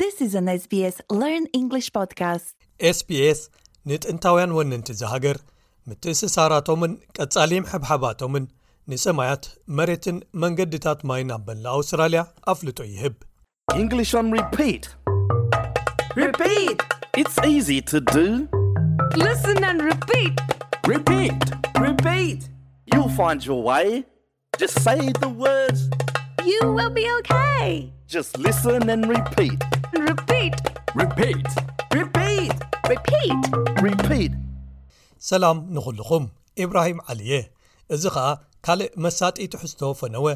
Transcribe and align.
ስስግ 0.00 1.90
ኤስስ 2.88 3.40
ንጥንታውያን 3.90 4.52
ወነንቲ 4.56 4.88
ዝሃገር 5.00 5.38
ምትእንስሳራቶምን 5.88 6.92
ቀጻሊም 7.16 7.64
ሕብሓባቶምን 7.72 8.44
ንሰማያት 8.90 9.44
መሬትን 9.78 10.16
መንገድታት 10.42 11.00
ማይን 11.08 11.30
ኣበላኣውስትራልያ 11.36 12.24
ኣፍልጦ 12.52 12.82
ይህብ 12.92 13.16
ሰላም 35.30 35.56
ንዅሉኹም 35.74 36.24
ኢብራሂም 36.64 36.98
ዓሊየ 37.12 37.32
እዚ 37.94 38.02
ኸኣ 38.14 38.26
ካልእ 38.66 38.90
መሳጢት 39.04 39.54
ሕዝተ 39.62 39.80
ፈነወ 40.00 40.26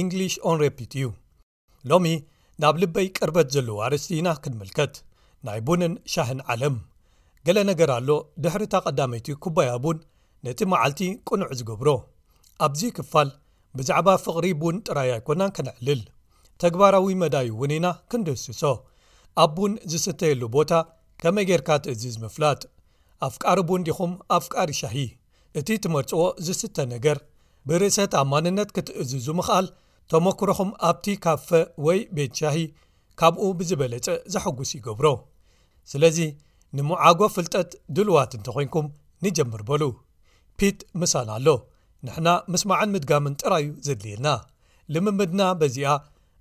እንግሊሽ 0.00 0.34
ኦን 0.50 0.56
ሬፒት 0.64 0.92
እዩ 0.98 1.06
ሎሚ 1.92 2.06
ናብ 2.64 2.76
ልበይ 2.82 3.08
ቅርበት 3.16 3.48
ዘለዎ 3.54 3.78
ኣርስቲ 3.86 4.10
ኢና 4.20 4.28
ክንምልከት 4.44 4.94
ናይ 5.48 5.60
ቡንን 5.68 5.94
ሻህን 6.14 6.42
ዓለም 6.54 6.76
ገለ 7.48 7.58
ነገር 7.70 7.92
ኣሎ 7.98 8.08
ድሕርታ 8.44 8.74
ቐዳመይቲ 8.86 9.28
ኩባያ 9.46 9.72
ቡን 9.86 9.98
ነቲ 10.48 10.60
መዓልቲ 10.74 11.02
ቅኑዕ 11.28 11.50
ዝገብሮ 11.60 11.88
ኣብዚ 12.66 12.82
ክፋል 12.98 13.28
ብዛዕባ 13.78 14.08
ፍቕሪ 14.26 14.46
ቡን 14.62 14.78
ጥራይ 14.86 15.10
ኣይኮናን 15.16 15.54
ከነዕልል 15.58 16.00
ተግባራዊ 16.62 17.10
መዳይ 17.24 17.46
እውን 17.54 17.70
ኢና 17.76 17.86
ክንድህስሶ 18.10 18.62
ኣ 19.42 19.46
ቡን 19.56 19.72
ዝስተየሉ 19.92 20.42
ቦታ 20.56 20.72
ከመይ 21.22 21.44
ጌርካ 21.50 21.68
ትእዝዝ 21.84 22.14
ምፍላጥ 22.24 22.60
ኣፍቃሪ 23.28 23.58
ቡን 23.68 23.82
ዲኹም 23.88 24.12
ኣፍቃሪ 24.38 24.70
ሻሂ 24.80 24.94
እቲ 25.60 25.68
ትመርጽዎ 25.84 26.20
ዝስተ 26.46 26.76
ነገር 26.94 27.18
ብርእሰት 27.68 28.12
ኣብ 28.20 28.26
ማንነት 28.32 28.68
ክትእዝዙ 28.76 29.26
ምኽኣል 29.38 29.66
ተመክሮኹም 30.12 30.70
ኣብቲ 30.88 31.06
ካብፈ 31.24 31.48
ወይ 31.86 31.98
ቤት 32.18 32.32
ሻሂ 32.40 32.56
ካብኡ 33.20 33.42
ብዝበለጸ 33.58 34.06
ዘሐጕስ 34.32 34.70
ይገብሮ 34.76 35.06
ስለዚ 35.92 36.18
ንምዓጎ 36.78 37.20
ፍልጠት 37.36 37.70
ድልዋት 37.96 38.32
እንተ 38.38 38.46
ኮንኩም 38.56 38.86
ንጀምር 39.24 39.62
በሉ 39.68 39.82
ፒት 40.58 40.78
ምሳን 41.02 41.30
ኣሎ 41.36 41.48
ንሕና 42.06 42.28
ምስማዓን 42.52 42.92
ምድጋምን 42.96 43.38
ጥራይዩ 43.42 43.70
ዘድልየልና 43.86 44.28
ንምምድና 44.94 45.42
በዚኣ 45.62 45.92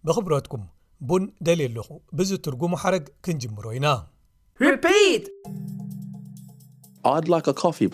ብክብረትኩም 0.08 0.64
ቡን 1.08 1.24
ደልልኹ 1.48 1.88
ብዚ 2.20 2.30
ትርጉሙ 2.46 2.72
ሓርግ 2.84 3.06
ክንጅምሮ 3.26 3.66
ኢና 3.78 3.88
ይ 4.66 5.12
ድ 7.26 7.28
ላ 7.34 7.38
ኮፊ 7.64 7.88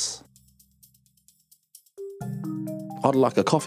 ኮፍ 3.53 3.67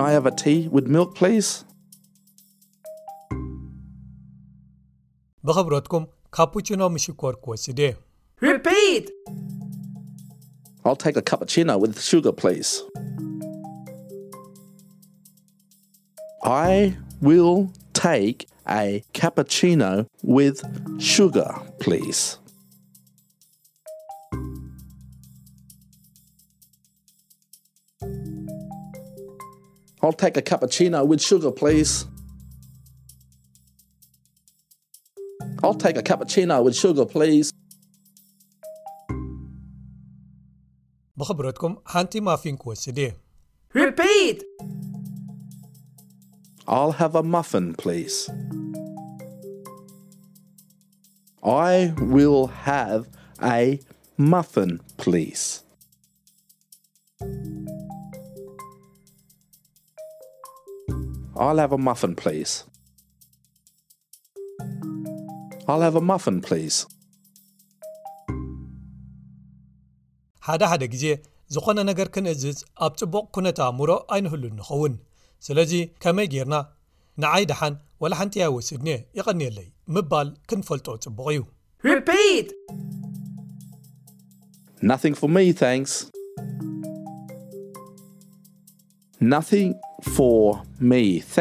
ai 0.00 0.12
have 0.12 0.26
a 0.26 0.30
tea 0.30 0.68
with 0.72 0.86
milk 0.86 1.14
please 1.14 1.64
bkrotkum 5.44 6.06
capucino 6.30 6.88
misikorksidi 6.88 7.94
repeat 8.40 9.10
i'll 10.84 10.96
take 10.96 11.16
a 11.18 11.22
cappucino 11.22 11.76
with 11.80 12.00
sugar 12.00 12.32
please 12.34 12.82
i 16.42 16.96
will 17.22 17.68
take 17.92 18.46
a 18.68 19.02
cappucino 19.14 20.06
with 20.22 20.62
sugar 21.00 21.60
please 21.78 22.38
i 30.06 30.10
take 30.10 30.36
a 30.36 30.42
capucina 30.42 31.06
with 31.06 31.22
sugar 31.22 31.50
please 31.50 32.04
i'll 35.62 35.72
take 35.74 35.96
a 35.96 36.02
cappucina 36.02 36.62
with 36.62 36.76
sugar 36.76 37.06
please 37.06 37.46
bekhaberutcum 41.18 41.72
hanti 41.94 42.20
muffin 42.28 42.56
quasidi 42.62 43.08
repeat 43.84 44.38
i'll 46.76 46.92
have 47.02 47.12
a 47.22 47.24
muffin 47.36 47.66
please 47.82 48.16
i 51.70 51.70
will 52.14 52.44
have 52.72 53.00
a 53.58 53.58
muffin 54.32 54.72
please 55.04 55.44
ሓደሓደ 61.36 62.30
ግዜ 70.94 71.04
ዝኾነ 71.54 71.78
ነገር 71.88 72.08
ክንእዝዝ 72.14 72.58
ኣብ 72.86 72.92
ጽቡቕ 73.00 73.24
ኩነታ 73.36 73.60
ምሮ 73.78 73.90
ኣይንህሉ 74.14 74.42
እንኸውን 74.52 74.94
ስለዚ 75.46 75.72
ከመይ 76.04 76.28
ጌርና 76.34 76.56
ንዓይ 77.24 77.44
ድሓን 77.50 77.74
ወላ 78.04 78.14
ሓንቲ 78.20 78.34
ያ 78.42 78.46
ወስድእንየ 78.56 78.96
ይቐኒየለይ 79.20 79.68
ምባል 79.96 80.28
ክንፈልጦ 80.50 80.88
ጽቡቕ 81.06 81.30
እዩ 89.40 89.62
ድሕሪእዙ 90.04 91.40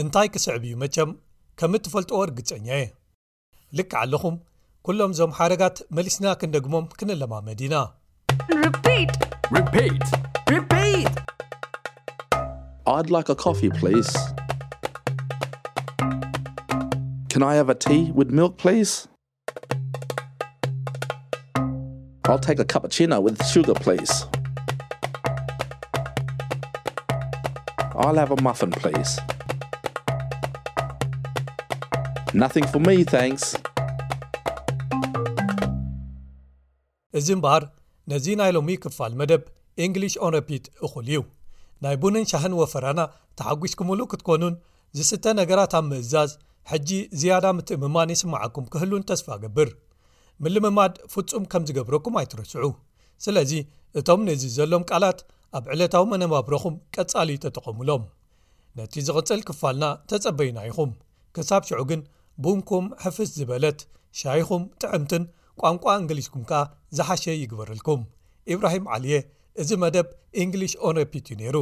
እንታይ 0.00 0.28
ክስዕብ 0.32 0.64
እዩ 0.64 0.74
መቸም 0.82 1.12
ከም 1.58 1.74
እትፈልጦ 1.76 2.10
ወርግጸኛየ 2.20 2.82
ልክዓ 3.78 4.00
ኣለኹም 4.04 4.36
ኵሎም 4.88 5.12
እዞም 5.14 5.36
ሓረጋት 5.38 5.76
መሊስና 5.98 6.26
ክንደግሞም 6.40 6.86
ክንለማ 7.00 7.34
መዲና 7.50 7.72
i'd 12.86 13.10
like 13.10 13.28
a 13.28 13.34
coffee 13.34 13.70
please 13.70 14.10
can 17.28 17.40
i 17.42 17.54
have 17.54 17.68
a 17.68 17.74
tea 17.76 18.10
with 18.12 18.30
milk 18.30 18.56
please 18.58 19.06
i'll 22.24 22.38
take 22.40 22.58
a 22.58 22.64
capucina 22.64 23.22
with 23.22 23.44
sugar 23.46 23.72
please 23.74 24.26
i'll 27.94 28.16
have 28.16 28.32
a 28.32 28.40
muffin 28.42 28.70
please 28.72 29.16
nothing 32.34 32.66
for 32.66 32.80
me 32.80 33.04
thanks 33.04 33.56
izimbar 37.20 37.60
nazinilo 38.10 38.60
mikfl 38.70 39.14
mede 39.22 39.38
english 39.76 40.16
on 40.20 40.34
repeat 40.34 40.68
iul 40.88 41.08
yu 41.14 41.24
ናይ 41.84 41.96
ቡንን 42.02 42.24
ሻህን 42.30 42.52
ወፈራና 42.60 43.00
ተሓጒስኩምሉ 43.38 44.00
ክትኰኑን 44.10 44.54
ዝስተ 44.98 45.24
ነገራት 45.40 45.72
ኣብ 45.78 45.84
ምእዛዝ 45.90 46.30
ሕጂ 46.70 46.88
ዝያዳ 47.20 47.46
ምትእምማን 47.58 48.12
ይስምዓኩም 48.14 48.66
ክህሉን 48.72 49.06
ተስፋ 49.10 49.28
ገብር 49.44 49.70
ምልምማድ 50.44 50.94
ፍጹም 51.12 51.44
ከም 51.52 51.62
ዝገብረኩም 51.68 52.14
ኣይትረስዑ 52.20 52.66
ስለዚ 53.24 53.52
እቶም 53.98 54.20
ንዚ 54.28 54.42
ዘሎም 54.56 54.84
ቃላት 54.90 55.18
ኣብ 55.58 55.64
ዕለታዊ 55.74 56.04
መነባብሮኹም 56.12 56.74
ቀጻሊ 56.94 57.30
ተጠቐሙሎም 57.44 58.04
ነቲ 58.78 58.94
ዝቕጽል 59.08 59.40
ክፋልና 59.48 59.84
ተጸበይና 60.10 60.58
ኢኹም 60.70 60.90
ክሳብ 61.36 61.62
ሽዑ 61.68 61.80
ግን 61.90 62.00
ቡንኩም 62.44 62.86
ሕፍስ 63.04 63.30
ዝበለት 63.38 63.80
ሻይኹም 64.20 64.62
ጥዕምትን 64.82 65.24
ቋንቋ 65.60 65.84
እንግሊዝኩም 66.02 66.44
ከኣ 66.50 66.62
ዝሓሸ 66.98 67.24
ይግበርልኩም 67.42 68.00
ኢብራሂም 68.54 68.86
ዓየ 68.94 69.08
እዚ 69.60 69.70
መደብ 69.84 70.06
eንግሊሽ 70.44 70.72
ኦንሬፒትነሩ 70.90 71.56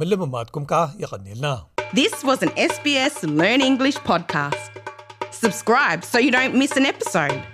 ምልምማትኩም 0.00 0.64
ከ 0.72 0.84
ይቀኒልና 1.04 1.48
hስ 1.96 2.14
wስ 2.28 2.42
sbs 2.74 3.16
ሌርn 3.40 3.60
eንግሊish 3.70 3.98
ፖድካስት 4.10 4.62
ስብስcራb 5.40 5.98
ሰ 6.12 6.24
yo 6.26 6.30
ዶን' 6.36 6.54
ሚስ 6.62 6.74
አን 6.80 6.86
ኤpሶድ 6.92 7.51